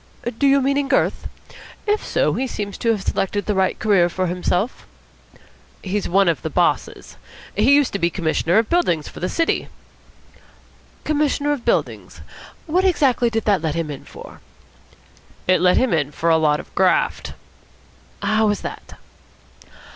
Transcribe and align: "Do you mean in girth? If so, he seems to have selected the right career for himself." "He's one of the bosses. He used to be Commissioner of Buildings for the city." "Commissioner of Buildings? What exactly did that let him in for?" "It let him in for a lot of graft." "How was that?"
"Do 0.39 0.47
you 0.47 0.61
mean 0.63 0.77
in 0.79 0.87
girth? 0.87 1.27
If 1.85 2.03
so, 2.03 2.33
he 2.33 2.47
seems 2.47 2.75
to 2.79 2.89
have 2.89 3.03
selected 3.03 3.45
the 3.45 3.53
right 3.53 3.77
career 3.77 4.09
for 4.09 4.25
himself." 4.25 4.87
"He's 5.83 6.09
one 6.09 6.27
of 6.27 6.41
the 6.41 6.49
bosses. 6.49 7.17
He 7.55 7.75
used 7.75 7.93
to 7.93 7.99
be 7.99 8.09
Commissioner 8.09 8.57
of 8.57 8.67
Buildings 8.67 9.07
for 9.07 9.19
the 9.19 9.29
city." 9.29 9.67
"Commissioner 11.03 11.51
of 11.51 11.65
Buildings? 11.65 12.21
What 12.65 12.83
exactly 12.83 13.29
did 13.29 13.45
that 13.45 13.61
let 13.61 13.75
him 13.75 13.91
in 13.91 14.03
for?" 14.05 14.41
"It 15.47 15.61
let 15.61 15.77
him 15.77 15.93
in 15.93 16.09
for 16.11 16.31
a 16.31 16.37
lot 16.37 16.59
of 16.59 16.73
graft." 16.73 17.33
"How 18.23 18.47
was 18.47 18.61
that?" 18.61 18.95